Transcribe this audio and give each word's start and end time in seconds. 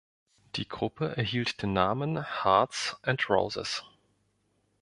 Die 0.55 0.67
Gruppe 0.67 1.15
erhielt 1.15 1.61
den 1.61 1.73
Namen 1.73 2.25
Hearts 2.43 2.97
and 3.03 3.29
Roses. 3.29 3.83